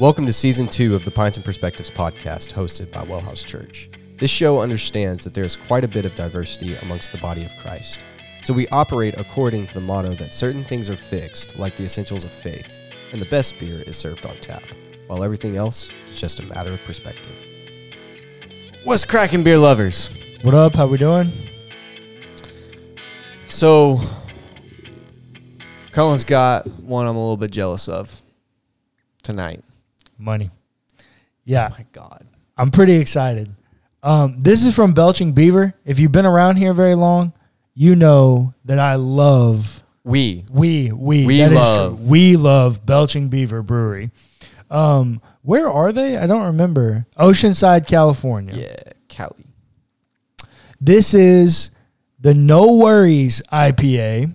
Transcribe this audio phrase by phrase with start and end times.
[0.00, 3.90] Welcome to season two of the Pints and Perspectives podcast, hosted by Wellhouse Church.
[4.16, 7.50] This show understands that there is quite a bit of diversity amongst the body of
[7.56, 7.98] Christ.
[8.44, 12.24] So we operate according to the motto that certain things are fixed, like the essentials
[12.24, 12.78] of faith,
[13.10, 14.62] and the best beer is served on tap,
[15.08, 17.34] while everything else is just a matter of perspective.
[18.84, 20.12] What's cracking, beer lovers?
[20.42, 20.76] What up?
[20.76, 21.32] How we doing?
[23.48, 24.00] So,
[25.90, 28.22] Cullen's got one I'm a little bit jealous of
[29.24, 29.64] tonight.
[30.18, 30.50] Money.
[31.44, 32.26] Yeah, My God.
[32.56, 33.54] I'm pretty excited.
[34.02, 35.74] Um, this is from Belching Beaver.
[35.84, 37.32] If you've been around here very long,
[37.74, 40.44] you know that I love We.
[40.50, 42.00] we we We love.
[42.08, 44.10] we love Belching Beaver Brewery.
[44.70, 46.16] Um, where are they?
[46.18, 47.06] I don't remember.
[47.18, 48.54] Oceanside, California.
[48.56, 49.46] Yeah, Cali.
[50.80, 51.70] This is
[52.20, 54.34] the No Worries IPA,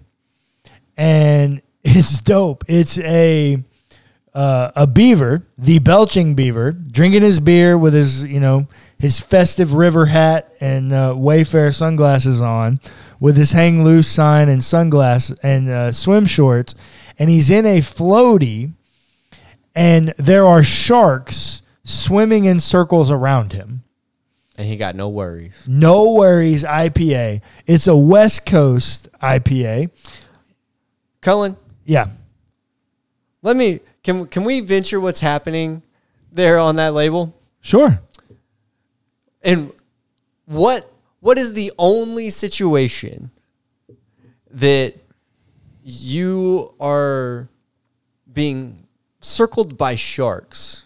[0.97, 2.64] and it's dope.
[2.68, 3.64] It's a
[4.34, 8.67] uh, a beaver, the belching beaver, drinking his beer with his you know
[8.98, 12.80] his festive river hat and uh, Wayfarer sunglasses on,
[13.20, 16.73] with his hang loose sign and sunglasses and uh, swim shorts,
[17.20, 18.73] and he's in a floaty,
[19.75, 23.84] and there are sharks swimming in circles around him.
[24.58, 25.66] And he got no worries.
[25.68, 27.42] No Worries IPA.
[27.66, 29.90] It's a West Coast IPA.
[31.22, 32.08] Cullen, Yeah.
[33.42, 35.82] let me can can we venture what's happening
[36.32, 37.40] there on that label?
[37.62, 38.02] Sure.
[39.42, 39.73] And
[40.46, 43.31] what what is the only situation
[44.52, 44.96] that
[45.84, 47.50] you are
[48.31, 48.88] being
[49.22, 50.84] circled by sharks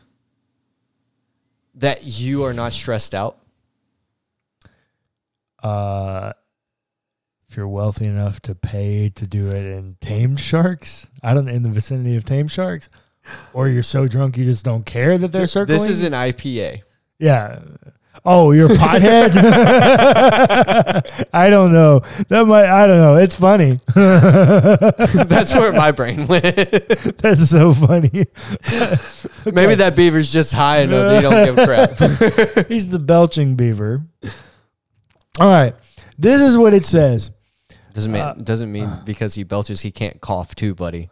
[1.76, 3.40] that you are not stressed out?
[5.62, 6.34] Uh,
[7.50, 11.64] if you're wealthy enough to pay to do it in tamed sharks, I don't in
[11.64, 12.90] the vicinity of tamed sharks,
[13.54, 15.78] or you're so drunk you just don't care that they're circling.
[15.78, 16.82] This is an IPA.
[17.20, 17.60] yeah.
[18.30, 19.32] Oh, you're a pothead.
[21.34, 22.02] I don't know.
[22.28, 22.66] That might.
[22.66, 23.16] I don't know.
[23.16, 23.80] It's funny.
[23.96, 26.44] That's where my brain went.
[27.20, 28.26] That's so funny.
[29.46, 31.92] Maybe that beaver's just high enough that you don't give a crap.
[32.68, 34.02] He's the belching beaver.
[35.40, 35.74] All right.
[36.18, 37.30] This is what it says.
[37.94, 39.02] Doesn't mean uh, doesn't mean uh.
[39.06, 41.10] because he belches he can't cough too, buddy.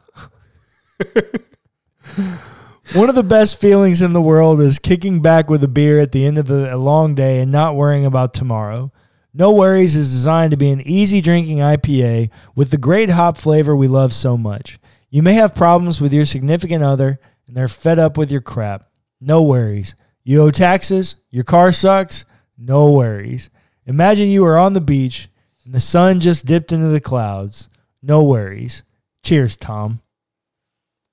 [2.93, 6.11] One of the best feelings in the world is kicking back with a beer at
[6.11, 8.91] the end of a long day and not worrying about tomorrow.
[9.33, 13.75] No Worries is designed to be an easy drinking IPA with the great hop flavor
[13.75, 14.79] we love so much.
[15.09, 18.87] You may have problems with your significant other and they're fed up with your crap.
[19.19, 19.95] No worries.
[20.23, 22.23] You owe taxes, your car sucks,
[22.57, 23.49] no worries.
[23.85, 25.27] Imagine you are on the beach
[25.65, 27.69] and the sun just dipped into the clouds.
[28.01, 28.83] No worries.
[29.21, 30.01] Cheers, Tom.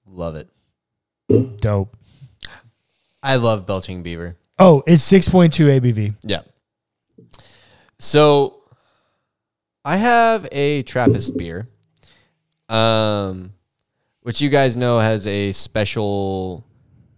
[0.06, 0.51] Love it.
[1.60, 1.96] Dope.
[3.22, 4.36] I love belching beaver.
[4.58, 6.14] Oh, it's 6.2 ABV.
[6.22, 6.42] Yeah.
[7.98, 8.62] So
[9.84, 11.68] I have a Trappist beer.
[12.68, 13.52] Um
[14.22, 16.64] which you guys know has a special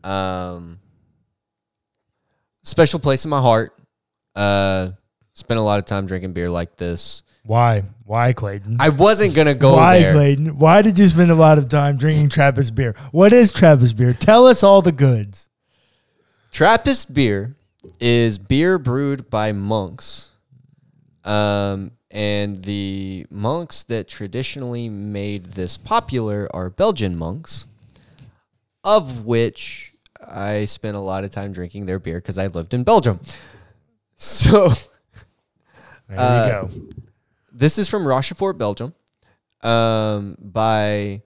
[0.03, 0.79] um
[2.63, 3.75] special place in my heart.
[4.35, 4.91] Uh
[5.35, 7.23] spent a lot of time drinking beer like this.
[7.45, 7.85] Why?
[8.05, 8.79] Why, Clayton?
[8.81, 10.13] I wasn't gonna go Why, there.
[10.15, 10.59] Clayton?
[10.59, 12.95] Why did you spend a lot of time drinking Trappist beer?
[13.13, 14.13] What is Trappist beer?
[14.15, 15.51] Tell us all the goods.
[16.53, 17.57] Trappist beer
[18.01, 20.31] is beer brewed by monks.
[21.25, 27.67] Um, and the monks that traditionally made this popular are Belgian monks,
[28.85, 29.95] of which
[30.27, 33.21] I spent a lot of time drinking their beer because I lived in Belgium.
[34.17, 34.69] So
[36.09, 36.87] There Uh, you go.
[37.55, 38.95] This is from Rochefort, Belgium,
[39.63, 41.23] um, by.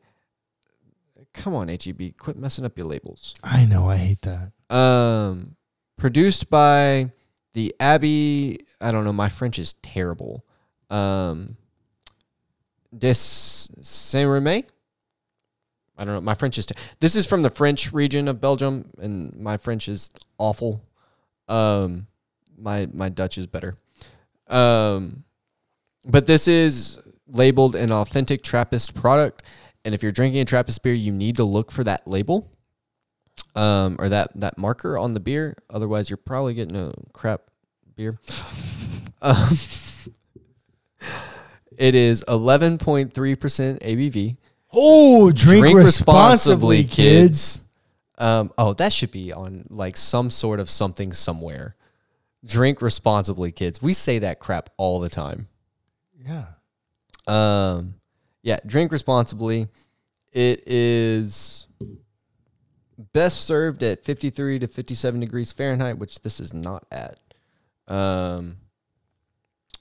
[1.32, 3.34] Come on, HEB, quit messing up your labels.
[3.44, 3.88] I know.
[3.88, 4.52] I hate that.
[4.74, 5.56] Um,
[5.96, 7.12] produced by
[7.54, 8.60] the Abbey.
[8.80, 9.12] I don't know.
[9.12, 10.44] My French is terrible.
[10.90, 11.56] Um,
[12.96, 14.64] Des Saint Remy.
[15.96, 16.20] I don't know.
[16.20, 16.66] My French is.
[17.00, 20.82] This is from the French region of Belgium, and my French is awful.
[21.48, 22.06] Um,
[22.56, 23.76] my my Dutch is better.
[24.48, 25.24] Um,
[26.08, 29.42] but this is labeled an authentic Trappist product,
[29.84, 32.50] and if you're drinking a Trappist beer, you need to look for that label
[33.54, 35.56] um, or that that marker on the beer.
[35.70, 37.42] Otherwise, you're probably getting a crap
[37.96, 38.20] beer.
[39.22, 39.36] um,
[41.76, 44.36] it is 11.3% ABV.
[44.72, 47.60] Oh, drink, Drink responsibly, responsibly, kids.
[48.18, 51.76] Um, oh, that should be on like some sort of something somewhere.
[52.44, 53.80] Drink responsibly, kids.
[53.82, 55.48] We say that crap all the time.
[56.24, 56.46] Yeah.
[57.26, 57.94] Um,
[58.42, 59.68] yeah, drink responsibly.
[60.32, 61.66] It is
[63.12, 67.18] best served at 53 to 57 degrees Fahrenheit, which this is not at.
[67.86, 68.56] Um,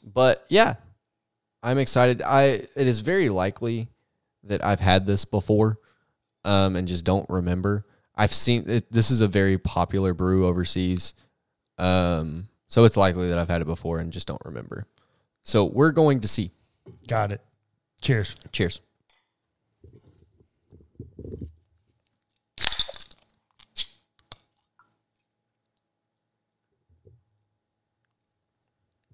[0.04, 0.76] but yeah,
[1.64, 2.22] I'm excited.
[2.22, 2.42] I
[2.76, 3.90] it is very likely
[4.44, 5.78] that I've had this before,
[6.46, 7.86] um, and just don't remember.
[8.16, 8.92] I've seen it.
[8.92, 11.14] This is a very popular brew overseas,
[11.78, 14.88] um, so it's likely that I've had it before and just don't remember.
[15.48, 16.52] So we're going to see.
[17.08, 17.40] Got it.
[18.02, 18.36] Cheers.
[18.52, 18.82] Cheers.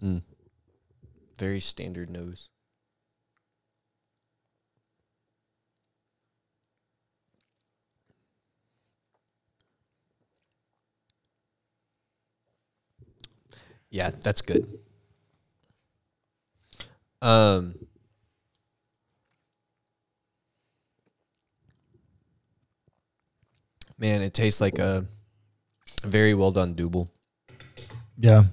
[0.02, 0.24] Mm.
[1.38, 2.50] Very standard nose.
[13.92, 14.80] Yeah, that's good.
[17.24, 17.76] Um
[23.98, 25.06] Man, it tastes like a,
[26.04, 27.08] very well done double.
[28.18, 28.44] Yeah.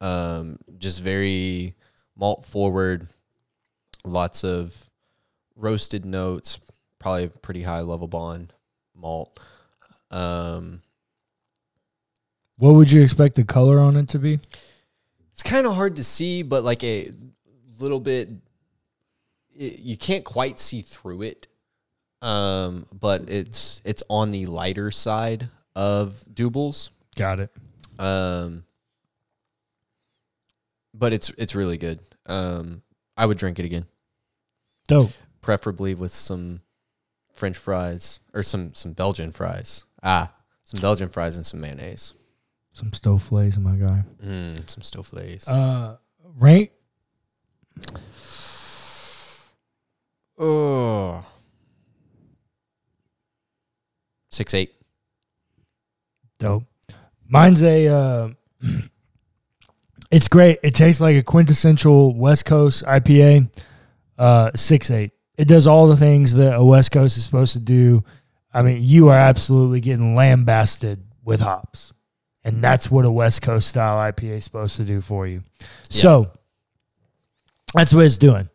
[0.00, 1.74] Um, just very
[2.16, 3.08] malt forward,
[4.04, 4.72] lots of
[5.56, 6.60] roasted notes,
[7.00, 8.50] probably a pretty high Lovibond
[8.94, 9.40] malt.
[10.12, 10.82] Um,
[12.58, 14.38] What would you expect the color on it to be?
[15.32, 17.10] it's kind of hard to see, but like a
[17.78, 18.28] little bit,
[19.56, 21.46] it, you can't quite see through it.
[22.22, 26.90] Um, but it's it's on the lighter side of doubles.
[27.16, 27.50] Got it.
[27.98, 28.64] Um,
[30.94, 32.00] but it's it's really good.
[32.26, 32.82] Um,
[33.16, 33.86] I would drink it again,
[34.88, 35.10] Dope.
[35.42, 36.62] preferably with some
[37.34, 39.84] French fries or some some Belgian fries.
[40.02, 40.32] Ah,
[40.62, 42.14] some Belgian fries and some mayonnaise.
[42.70, 44.02] Some stoofvlees, my guy.
[44.24, 45.46] Mm, some stoofvlees.
[45.46, 45.96] Uh,
[46.38, 46.72] rank.
[50.38, 51.24] Oh,
[54.30, 54.74] six eight.
[56.38, 56.64] Dope.
[57.28, 57.88] Mine's a.
[57.88, 58.28] Uh,
[60.10, 60.58] it's great.
[60.62, 63.50] It tastes like a quintessential West Coast IPA.
[64.18, 65.12] Uh, six eight.
[65.36, 68.04] It does all the things that a West Coast is supposed to do.
[68.52, 71.92] I mean, you are absolutely getting lambasted with hops,
[72.44, 75.42] and that's what a West Coast style IPA is supposed to do for you.
[75.90, 76.30] So
[77.74, 78.48] that's what it's doing.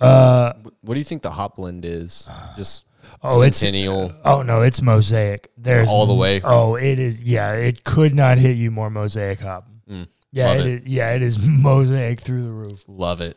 [0.00, 0.52] Uh,
[0.82, 2.28] What do you think the hop blend is?
[2.56, 2.84] Just
[3.22, 4.12] oh, it's centennial.
[4.24, 5.50] Oh no, it's mosaic.
[5.56, 6.40] There's All the way?
[6.44, 7.22] Oh, it is.
[7.22, 9.66] Yeah, it could not hit you more mosaic hop.
[9.90, 10.82] Mm, Yeah, it it.
[10.84, 12.84] is, yeah, it is mosaic through the roof.
[12.86, 13.36] love it.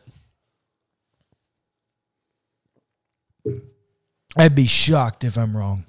[4.36, 5.86] I'd be shocked if I'm wrong.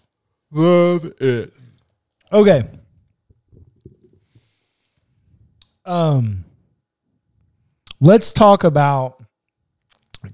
[0.52, 1.54] Love it.
[2.34, 2.64] Okay.
[5.86, 6.46] Um
[8.02, 9.24] let's talk about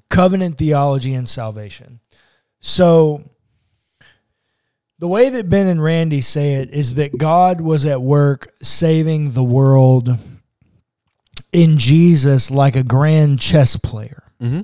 [0.09, 1.99] covenant theology and salvation.
[2.59, 3.29] So
[4.97, 9.33] the way that Ben and Randy say it is that God was at work saving
[9.33, 10.17] the world
[11.51, 14.23] in Jesus like a grand chess player.
[14.41, 14.61] Mm-hmm.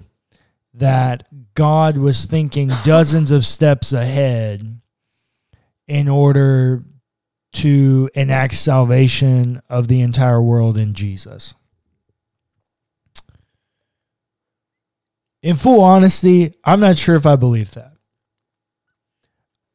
[0.76, 4.82] That God was thinking dozens of steps ahead
[5.88, 6.84] in order
[7.54, 11.54] to enact salvation of the entire world in Jesus.
[15.44, 17.92] In full honesty, I'm not sure if I believe that.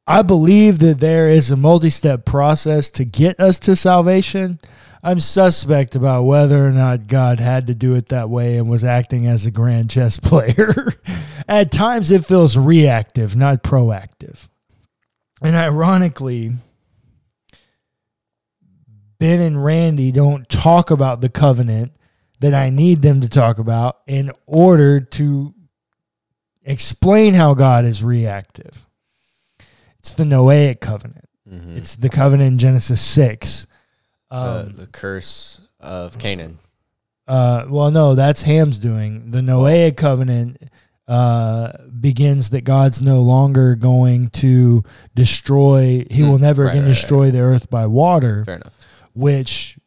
[0.06, 4.58] I believe that there is a multi step process to get us to salvation.
[5.02, 8.82] I'm suspect about whether or not God had to do it that way and was
[8.82, 10.94] acting as a grand chess player.
[11.46, 14.48] At times, it feels reactive, not proactive.
[15.42, 16.52] And ironically,
[19.18, 21.92] Ben and Randy don't talk about the covenant
[22.40, 25.54] that I need them to talk about in order to
[26.68, 28.86] explain how God is reactive.
[29.98, 31.24] It's the Noahic covenant.
[31.50, 31.76] Mm-hmm.
[31.76, 33.66] It's the covenant in Genesis 6.
[34.30, 36.58] Um, uh, the curse of Canaan.
[37.26, 39.30] uh, well, no, that's Ham's doing.
[39.30, 40.62] The Noahic covenant
[41.08, 44.84] uh, begins that God's no longer going to
[45.14, 46.94] destroy, he will Mm, never right, again right, right.
[46.94, 48.44] destroy the earth by water.
[48.44, 48.74] Fair enough.
[49.14, 49.78] which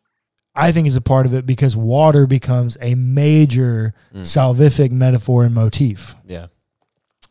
[0.56, 4.22] I think is a part of it because water becomes a major Mm.
[4.22, 6.16] salvific metaphor and motif.
[6.28, 6.48] Yeah.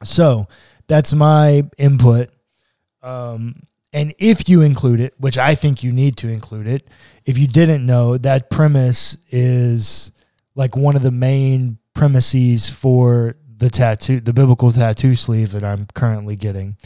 [0.02, 0.49] So
[0.88, 2.30] that's my input.
[3.02, 6.88] Um, and if you include it, which I think you need to include it,
[7.25, 10.12] if you didn't know, that premise is
[10.54, 15.87] like one of the main premises for the tattoo, the biblical tattoo sleeve that I'm
[15.95, 16.76] currently getting,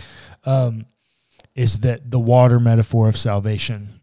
[0.45, 0.87] um,
[1.55, 4.01] is that the water metaphor of salvation.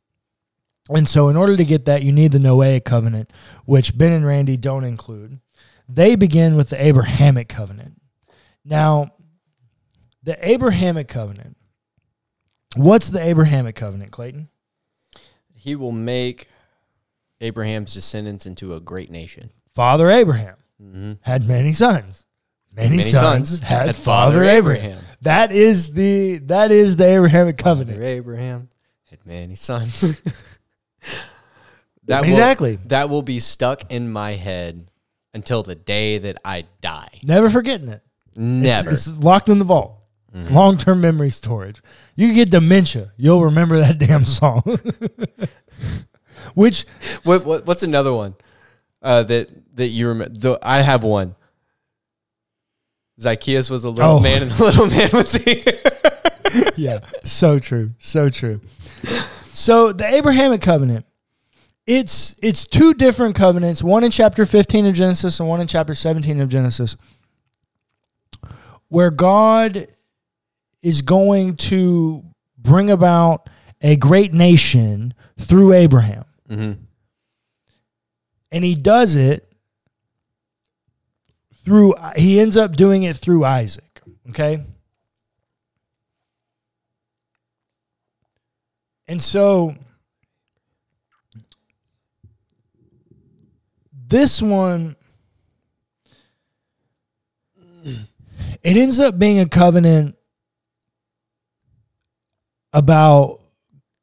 [0.90, 3.32] And so, in order to get that, you need the Noahic covenant,
[3.66, 5.40] which Ben and Randy don't include.
[5.88, 8.01] They begin with the Abrahamic covenant.
[8.64, 9.14] Now,
[10.24, 11.58] the Abrahamic covenant
[12.76, 14.48] What's the Abrahamic covenant, Clayton?
[15.54, 16.48] He will make
[17.42, 19.52] Abraham's descendants into a great nation.
[19.74, 21.12] Father Abraham Mm-hmm.
[21.22, 22.26] had many sons.
[22.74, 24.86] Many, Many sons, sons had, had Father Father Abraham.
[24.92, 25.06] Abraham.
[25.22, 27.98] That is the that is the Abrahamic covenant.
[27.98, 28.70] Father Abraham
[29.10, 30.02] had many sons.
[32.06, 32.78] that Exactly.
[32.78, 34.90] Will, that will be stuck in my head
[35.34, 37.20] until the day that I die.
[37.24, 38.02] Never forgetting it.
[38.36, 38.92] It's- Never.
[38.92, 39.98] It's, locked in the vault.
[40.34, 41.82] It's long term memory storage.
[42.16, 43.12] You get dementia.
[43.18, 44.64] You'll remember that damn song.
[46.56, 46.86] Which
[47.24, 48.36] what, what, what's another one
[49.02, 50.58] uh, that that you remember?
[50.62, 51.36] I have one.
[53.20, 54.20] Zacchaeus was a little Oh.
[54.20, 55.64] man, and the little man was he.
[56.82, 58.62] yeah, so true, so true.
[59.54, 61.06] So the Abrahamic covenant,
[61.86, 65.94] it's it's two different covenants, one in chapter 15 of Genesis and one in chapter
[65.94, 66.96] 17 of Genesis,
[68.92, 69.88] where God
[70.84, 72.26] is going to
[72.58, 76.26] bring about a great nation through Abraham.
[76.50, 76.74] mm-hmm.
[78.52, 79.50] And he does it
[81.64, 84.66] through he ends up doing it through Isaac, okay?
[89.08, 89.74] And so
[94.06, 94.98] this one
[98.64, 100.16] it ends up being a covenant
[102.74, 103.42] about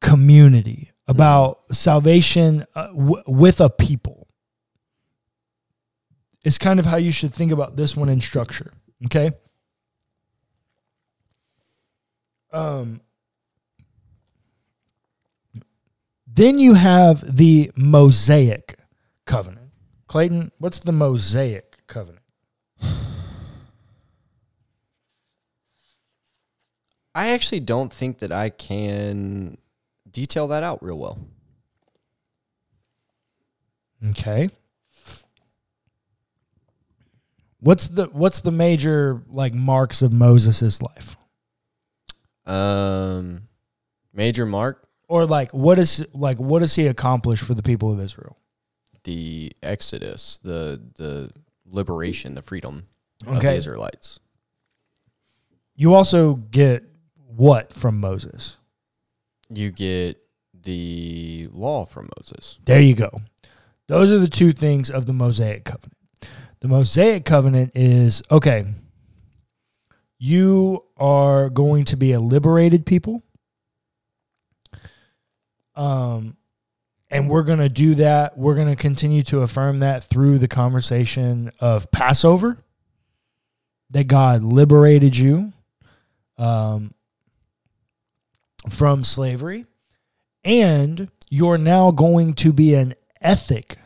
[0.00, 4.29] community, about salvation uh, w- with a people.
[6.45, 8.73] It's kind of how you should think about this one in structure,
[9.07, 9.33] okay?
[12.53, 13.00] Um
[16.27, 18.79] then you have the Mosaic
[19.27, 19.71] covenant.
[20.07, 22.18] Clayton, what's the Mosaic covenant?
[27.15, 29.59] I actually don't think that I can
[30.11, 31.19] detail that out real well.
[34.11, 34.50] Okay.
[37.61, 41.17] What's the what's the major like marks of Moses' life?
[42.47, 43.49] Um,
[44.15, 48.00] Major Mark, Or like what is like what does he accomplish for the people of
[48.00, 48.37] Israel?
[49.05, 51.31] the Exodus, the the
[51.65, 52.87] liberation, the freedom
[53.27, 54.21] of the Israelites.
[55.77, 56.85] You also get
[57.38, 58.57] what from Moses?
[59.49, 60.21] You get
[60.52, 62.59] the law from Moses.
[62.64, 63.23] There you go.
[63.87, 65.97] Those are the two things of the Mosaic covenant.
[66.61, 68.66] The Mosaic covenant is okay,
[70.18, 73.23] you are going to be a liberated people.
[75.76, 76.37] Um,
[77.09, 78.37] and we're going to do that.
[78.37, 82.59] We're going to continue to affirm that through the conversation of Passover,
[83.90, 85.52] that God liberated you
[86.37, 86.95] um,
[88.69, 89.67] from slavery.
[90.45, 93.77] And you're now going to be an ethic.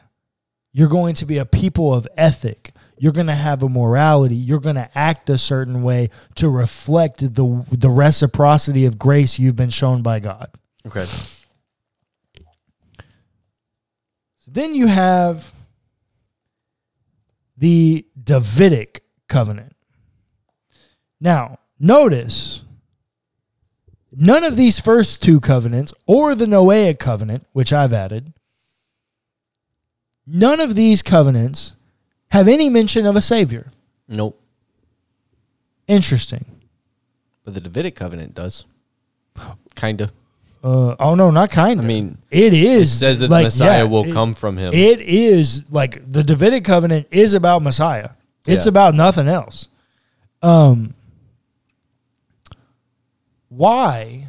[0.72, 2.72] You're going to be a people of ethic.
[2.98, 4.36] You're going to have a morality.
[4.36, 9.56] You're going to act a certain way to reflect the the reciprocity of grace you've
[9.56, 10.50] been shown by God.
[10.86, 11.06] Okay.
[14.46, 15.52] Then you have
[17.56, 19.74] the Davidic covenant.
[21.20, 22.62] Now, notice
[24.16, 28.32] none of these first two covenants or the Noahic covenant, which I've added,
[30.26, 31.74] none of these covenants
[32.30, 33.72] have any mention of a savior.
[34.08, 34.38] Nope.
[35.88, 36.44] Interesting.
[37.44, 38.64] But the Davidic covenant does.
[39.74, 40.12] Kinda.
[40.62, 41.84] Uh, oh no, not kind of.
[41.84, 42.92] I mean, it is.
[42.92, 44.72] it says that like, the Messiah yeah, will it- come from him.
[44.72, 48.10] It is like the Davidic covenant is about Messiah.
[48.46, 48.70] It's Yeah.
[48.70, 49.66] about nothing else.
[50.40, 50.94] Um
[53.56, 54.28] why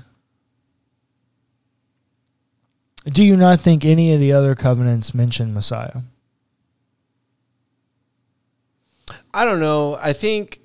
[3.05, 6.01] do you not think any of the other covenants mention Messiah?
[9.33, 9.97] I don't know.
[9.99, 10.59] I think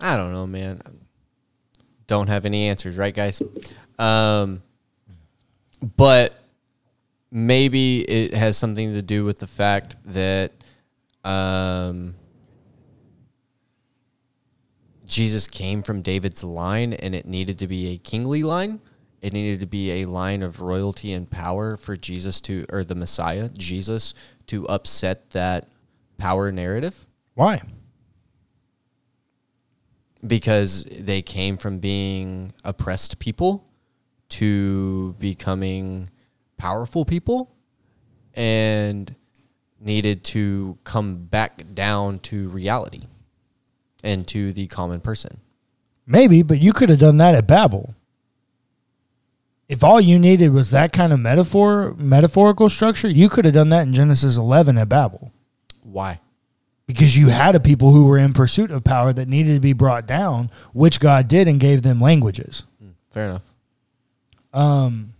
[0.00, 0.80] I don't know, man.
[2.06, 3.42] Don't have any answers, right, guys?
[3.98, 4.62] Um,
[5.96, 6.40] but
[7.30, 10.52] maybe it has something to do with the fact that
[11.24, 12.14] um,
[15.08, 18.80] Jesus came from David's line, and it needed to be a kingly line.
[19.20, 22.94] It needed to be a line of royalty and power for Jesus to, or the
[22.94, 24.14] Messiah, Jesus,
[24.46, 25.68] to upset that
[26.18, 27.62] power narrative Why?
[30.26, 33.64] because they came from being oppressed people
[34.28, 36.08] to becoming
[36.56, 37.54] powerful people
[38.34, 39.14] and
[39.80, 43.02] needed to come back down to reality
[44.02, 45.40] and to the common person.
[46.06, 47.94] Maybe, but you could have done that at Babel.
[49.68, 53.68] If all you needed was that kind of metaphor, metaphorical structure, you could have done
[53.68, 55.30] that in Genesis 11 at Babel
[55.82, 56.20] Why?
[56.86, 59.74] because you had a people who were in pursuit of power that needed to be
[59.74, 62.64] brought down, which God did and gave them languages.
[62.82, 63.54] Mm, Fair enough.
[64.54, 65.12] Um,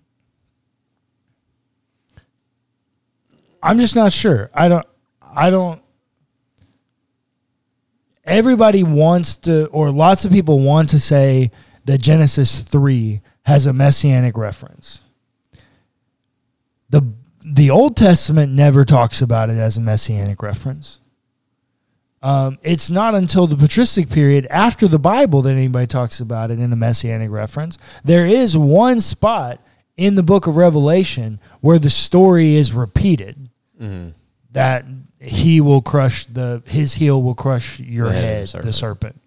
[3.62, 4.50] I'm just not sure.
[4.54, 4.87] I don't.
[5.20, 5.82] I don't.
[8.25, 11.50] Everybody wants to, or lots of people want to say
[11.87, 15.00] that Genesis three has a messianic reference.
[16.90, 17.02] the
[17.42, 21.00] The Old Testament never talks about it as a messianic reference.
[22.20, 26.58] Um, it's not until the patristic period after the Bible that anybody talks about it
[26.58, 27.78] in a messianic reference.
[28.04, 29.60] There is one spot
[29.96, 33.48] in the book of Revelation where the story is repeated
[33.80, 34.08] Mm-hmm.
[34.50, 34.84] that
[35.20, 39.20] he will crush the his heel will crush your The head head, the the serpent.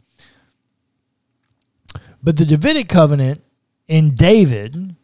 [2.24, 3.43] But the Davidic covenant
[3.88, 4.95] in David,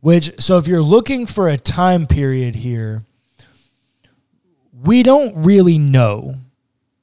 [0.00, 3.04] which so if you're looking for a time period here,
[4.82, 6.36] we don't really know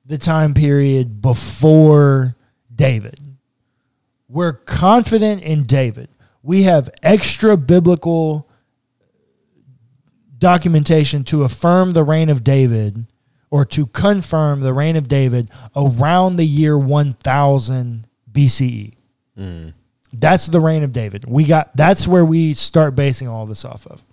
[0.05, 2.35] the time period before
[2.73, 3.19] David.
[4.27, 6.09] We're confident in David.
[6.43, 8.47] We have extra biblical
[10.37, 13.05] documentation to affirm the reign of David
[13.51, 18.93] or to confirm the reign of David around the year 1000 BCE.
[19.37, 19.73] Mm.
[20.13, 21.25] That's the reign of David.
[21.25, 24.03] We got that's where we start basing all this off of.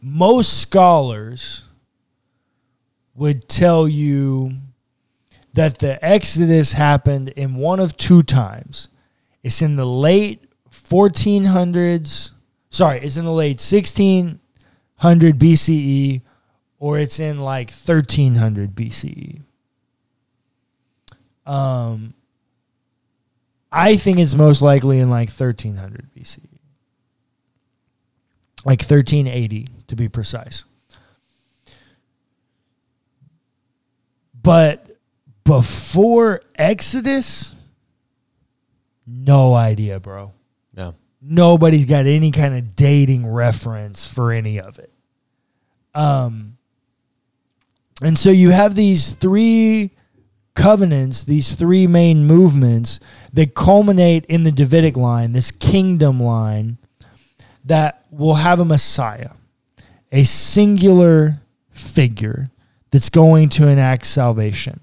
[0.00, 1.64] Most scholars
[3.14, 4.54] would tell you
[5.52, 8.88] that the Exodus happened in one of two times.
[9.42, 12.32] It's in the late 1400s.
[12.70, 16.22] Sorry, it's in the late 1600 BCE
[16.82, 19.40] or it's in like 1300 BCE.
[21.46, 22.12] Um,
[23.70, 26.40] I think it's most likely in like 1300 BCE.
[28.64, 30.64] Like 1380 to be precise.
[34.42, 34.98] But
[35.44, 37.54] before Exodus,
[39.06, 40.32] no idea, bro.
[40.74, 40.92] Yeah.
[41.20, 44.90] Nobody's got any kind of dating reference for any of it.
[45.94, 46.56] Um,
[48.02, 49.90] and so you have these three
[50.54, 53.00] covenants, these three main movements
[53.32, 56.78] that culminate in the Davidic line, this kingdom line
[57.64, 59.30] that will have a Messiah,
[60.10, 62.50] a singular figure
[62.90, 64.80] that's going to enact salvation.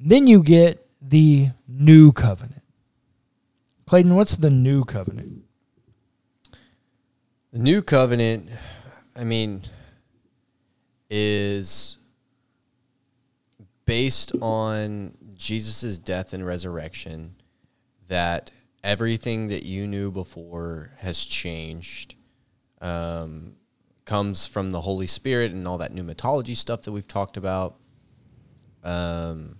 [0.00, 2.62] Then you get the new covenant.
[3.86, 5.44] Clayton, what's the new covenant?
[7.52, 8.48] The new covenant,
[9.14, 9.62] I mean,
[11.14, 11.98] is
[13.84, 17.36] based on Jesus' death and resurrection,
[18.08, 18.50] that
[18.82, 22.14] everything that you knew before has changed.
[22.80, 23.56] Um,
[24.06, 27.76] comes from the Holy Spirit and all that pneumatology stuff that we've talked about.
[28.82, 29.58] Um,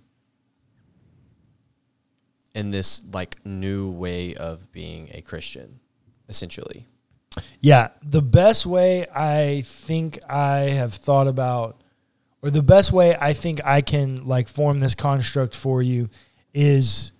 [2.55, 5.79] and this like new way of being a Christian,
[6.27, 6.87] essentially.
[7.61, 11.81] Yeah, the best way I think I have thought about,
[12.41, 16.09] or the best way I think I can like form this construct for you
[16.53, 17.13] is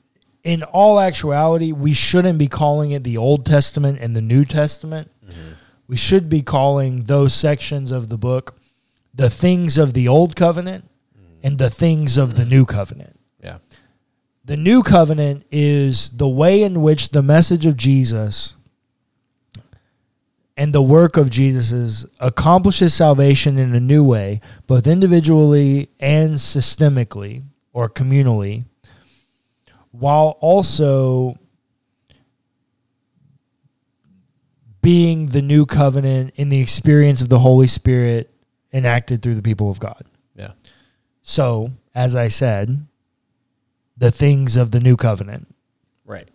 [0.44, 5.10] in all actuality, we shouldn't be calling it the Old Testament and the New Testament.
[5.26, 5.54] Mm-hmm.
[5.88, 8.58] We should be calling those sections of the book
[9.16, 11.38] the things of the Old Covenant mm.
[11.44, 13.20] and the things of the New Covenant.
[13.44, 13.60] Yeah.
[14.46, 18.56] The new covenant is the way in which the message of Jesus
[20.56, 27.44] and the work of Jesus accomplishes salvation in a new way, both individually and systemically
[27.72, 28.66] or communally,
[29.92, 31.38] while also
[34.82, 38.30] being the new covenant in the experience of the Holy Spirit
[38.72, 40.06] enacted through the people of God.
[40.36, 40.52] Yeah.
[41.22, 42.86] So, as I said,
[43.98, 45.48] the things of the new covenant.
[46.06, 46.28] Right.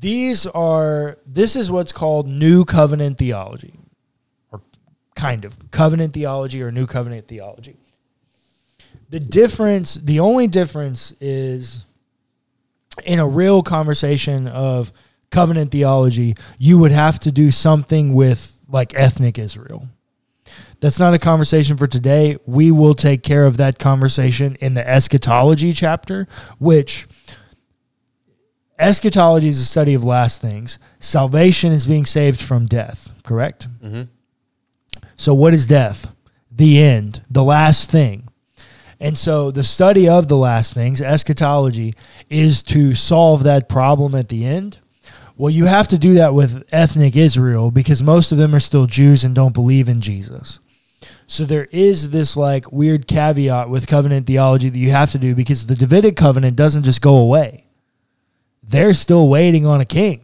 [0.00, 3.74] These are this is what's called new covenant theology
[4.52, 4.60] or
[5.16, 7.76] kind of covenant theology or new covenant theology.
[9.10, 11.84] The difference, the only difference is
[13.04, 14.92] in a real conversation of
[15.30, 19.88] covenant theology, you would have to do something with like ethnic Israel.
[20.80, 22.36] That's not a conversation for today.
[22.46, 27.06] We will take care of that conversation in the eschatology chapter, which
[28.78, 30.78] eschatology is the study of last things.
[31.00, 33.68] Salvation is being saved from death, correct?
[33.82, 34.02] Mm-hmm.
[35.16, 36.12] So, what is death?
[36.50, 38.28] The end, the last thing.
[39.00, 41.94] And so the study of the last things, eschatology,
[42.28, 44.78] is to solve that problem at the end.
[45.36, 48.86] Well, you have to do that with ethnic Israel because most of them are still
[48.86, 50.58] Jews and don't believe in Jesus.
[51.28, 55.36] So there is this like weird caveat with covenant theology that you have to do
[55.36, 57.67] because the Davidic covenant doesn't just go away.
[58.68, 60.20] They're still waiting on a king.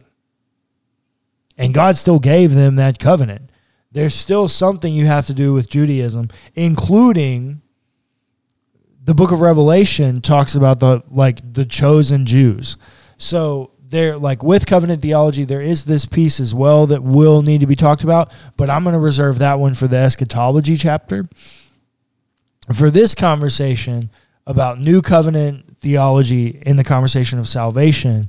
[1.57, 3.51] And God still gave them that covenant.
[3.91, 7.61] There's still something you have to do with Judaism, including
[9.03, 12.77] the book of Revelation talks about the like the chosen Jews.
[13.17, 17.61] So there like with covenant theology there is this piece as well that will need
[17.61, 21.29] to be talked about, but I'm going to reserve that one for the eschatology chapter.
[22.73, 24.09] For this conversation
[24.47, 28.27] about new covenant theology in the conversation of salvation,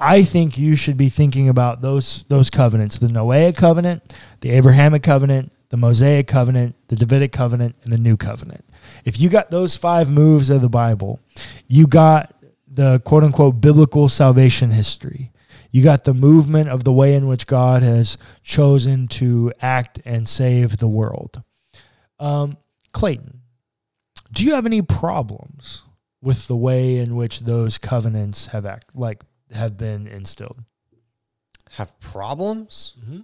[0.00, 5.04] I think you should be thinking about those those covenants, the Noahic covenant, the Abrahamic
[5.04, 8.64] covenant, the Mosaic covenant, the Davidic covenant, and the new covenant.
[9.04, 11.20] If you got those five moves of the Bible,
[11.68, 12.34] you got
[12.66, 15.30] the quote unquote biblical salvation history.
[15.70, 20.28] You got the movement of the way in which God has chosen to act and
[20.28, 21.40] save the world.
[22.18, 22.56] Um,
[22.92, 23.42] Clayton,
[24.32, 25.84] do you have any problems
[26.26, 30.64] with the way in which those covenants have act like have been instilled?
[31.74, 32.94] Have problems?
[33.00, 33.20] Mm-hmm.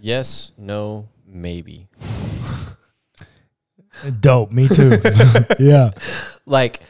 [0.00, 1.88] Yes, no, maybe.
[4.20, 4.52] Dope.
[4.52, 4.92] Me too.
[5.58, 5.90] yeah.
[6.46, 6.80] Like,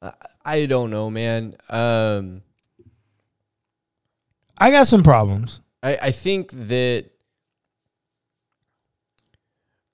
[0.00, 0.12] I-
[0.44, 1.54] I don't know, man.
[1.68, 2.42] Um,
[4.58, 5.60] I got some problems.
[5.82, 7.06] I, I think that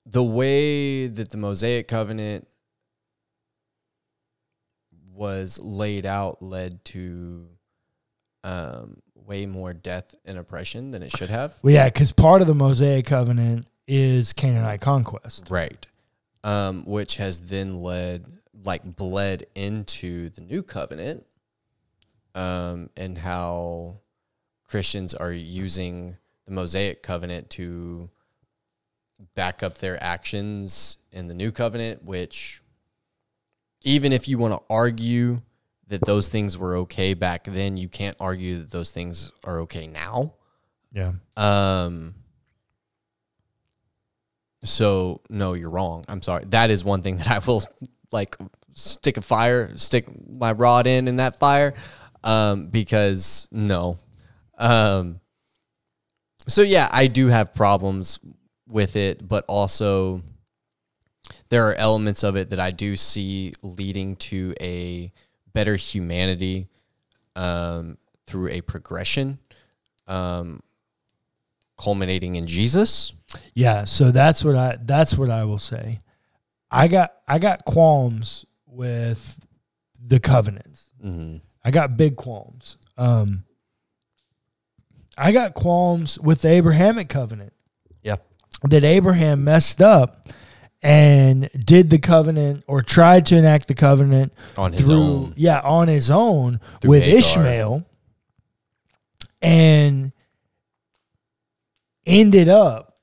[0.05, 2.47] the way that the Mosaic covenant
[5.13, 7.47] was laid out led to
[8.43, 11.59] um, way more death and oppression than it should have.
[11.61, 15.47] Well, yeah, because part of the Mosaic covenant is Canaanite conquest.
[15.49, 15.85] Right.
[16.43, 18.31] Um, which has then led,
[18.63, 21.25] like, bled into the new covenant
[22.33, 23.99] um, and how
[24.69, 28.09] Christians are using the Mosaic covenant to
[29.35, 32.61] back up their actions in the new covenant, which,
[33.81, 35.41] even if you want to argue
[35.87, 39.87] that those things were okay back then, you can't argue that those things are okay
[39.87, 40.33] now.
[40.93, 41.13] Yeah.
[41.35, 42.15] Um.
[44.63, 46.05] So no, you're wrong.
[46.07, 46.45] I'm sorry.
[46.49, 47.63] That is one thing that I will
[48.11, 48.35] like
[48.73, 51.73] stick a fire, stick my rod in in that fire,
[52.23, 53.97] um, because no.
[54.59, 55.19] Um.
[56.47, 58.19] So yeah, I do have problems
[58.67, 60.21] with it, but also
[61.49, 65.11] there are elements of it that I do see leading to a
[65.53, 66.67] better humanity
[67.35, 69.39] um, through a progression.
[70.07, 70.63] Um,
[71.79, 73.13] culminating in Jesus.
[73.53, 76.01] Yeah, so that's what I that's what I will say.
[76.69, 79.39] I got I got qualms with
[79.99, 80.91] the covenants.
[81.03, 81.37] Mm-hmm.
[81.63, 82.77] I got big qualms.
[82.97, 83.45] Um
[85.19, 87.53] I got qualms with the Abrahamic covenant.
[88.01, 88.15] Yeah.
[88.63, 90.25] That Abraham messed up
[90.81, 95.33] and did the covenant or tried to enact the covenant On his through own.
[95.35, 97.19] yeah, on his own Through with Hagar.
[97.19, 97.85] Ishmael
[99.41, 100.13] and
[102.05, 102.95] ended up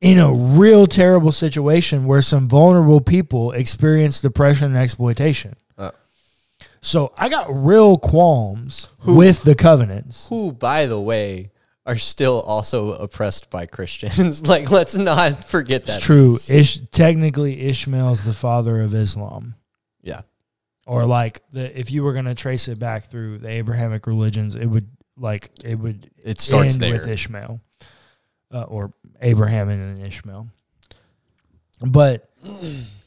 [0.00, 5.56] in a real terrible situation where some vulnerable people experienced depression and exploitation.
[6.84, 10.28] So I got real qualms Who- with the covenants.
[10.28, 11.50] Who, by the way,
[11.86, 14.46] are still also oppressed by Christians.
[14.48, 15.96] like, let's not forget that.
[15.96, 16.36] It's true.
[16.50, 19.54] Ish, technically, Ishmael's the father of Islam.
[20.02, 20.22] Yeah.
[20.86, 24.54] Or like the if you were going to trace it back through the Abrahamic religions,
[24.54, 26.92] it would like it would It starts end there.
[26.92, 27.60] with Ishmael,
[28.52, 28.92] uh, or
[29.22, 30.48] Abraham and then Ishmael.
[31.80, 32.28] But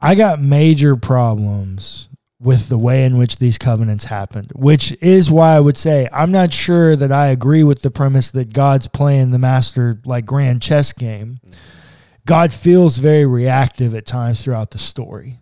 [0.00, 2.08] I got major problems
[2.40, 6.30] with the way in which these covenants happened, which is why I would say I'm
[6.30, 10.62] not sure that I agree with the premise that God's playing the master like grand
[10.62, 11.40] chess game.
[11.44, 11.56] Mm.
[12.26, 15.38] God feels very reactive at times throughout the story.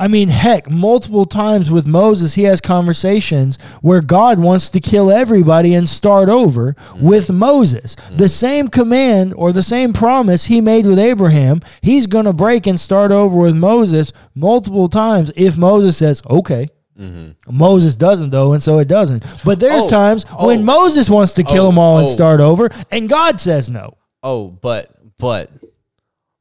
[0.00, 5.10] I mean, heck, multiple times with Moses, he has conversations where God wants to kill
[5.10, 7.04] everybody and start over mm-hmm.
[7.04, 7.96] with Moses.
[7.96, 8.16] Mm-hmm.
[8.16, 12.66] The same command or the same promise he made with Abraham, he's going to break
[12.66, 16.68] and start over with Moses multiple times if Moses says, okay.
[16.96, 17.56] Mm-hmm.
[17.56, 19.24] Moses doesn't, though, and so it doesn't.
[19.44, 20.46] But there's Oh, times oh.
[20.48, 20.64] when oh.
[20.64, 22.10] Moses wants to kill Oh, them all and oh.
[22.10, 23.96] start over, and God says no.
[24.22, 25.50] Oh, but, but,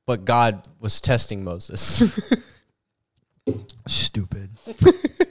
[0.06, 2.30] but God was testing Moses.
[3.88, 4.50] Stupid.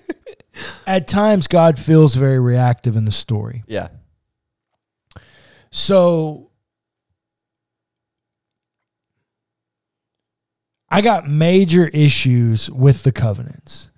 [0.87, 3.65] at times God feels very reactive in the story.
[3.67, 3.89] Yeah.
[5.71, 6.51] So
[10.89, 13.91] I got major issues with the covenants.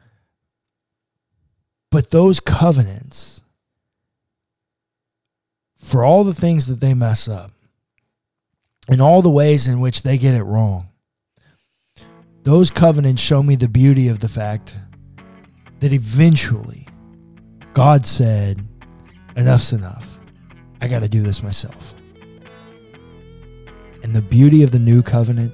[1.91, 3.41] But those covenants,
[5.77, 7.53] for all the things that they mess up
[8.89, 10.89] and all the ways in which they get it wrong,
[12.49, 14.75] those covenants show me the beauty of the fact
[15.81, 16.89] that eventually
[17.75, 18.67] God said,
[19.37, 20.19] enough's enough.
[20.81, 21.93] I got to do this myself.
[24.03, 25.53] And the beauty of the new covenant,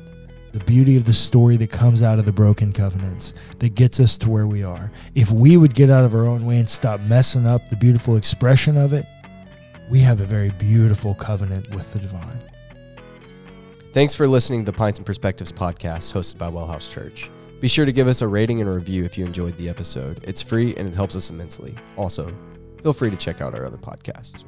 [0.53, 4.17] the beauty of the story that comes out of the broken covenants that gets us
[4.19, 4.93] to where we are.
[5.17, 8.17] If we would get out of our own way and stop messing up the beautiful
[8.17, 9.05] expression of it,
[9.91, 12.54] we have a very beautiful covenant with the divine.
[13.95, 17.31] Thanks for listening to the Pints and Perspectives podcast hosted by Wellhouse Church.
[17.61, 20.19] Be sure to give us a rating and a review if you enjoyed the episode.
[20.25, 21.77] It's free and it helps us immensely.
[21.97, 22.37] Also,
[22.83, 24.43] feel free to check out our other podcasts.